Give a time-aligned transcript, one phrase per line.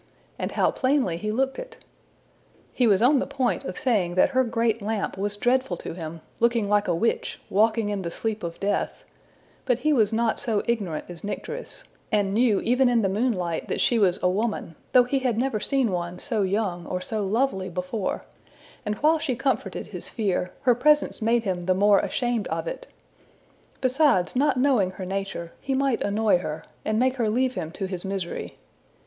[0.39, 1.77] and how plainly he looked it!
[2.73, 6.21] He was on the point of saying that her great lamp was dreadful to him,
[6.39, 9.03] looking like a witch, walking in the sleep of death;
[9.63, 13.79] but he was not so ignorant as Nycteris, and knew even in the moonlight that
[13.79, 17.69] she was a woman, though he had never seen one so young or so lovely
[17.69, 18.23] before;
[18.83, 22.87] and while she comforted his fear, her presence made him the more ashamed of it.
[23.81, 27.85] Besides, not knowing her nature, he might annoy her, and make her leave him to
[27.85, 28.57] his misery.